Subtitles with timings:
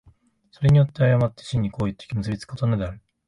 [0.49, 3.01] それによって却って真に行為と結び付くことになるのである。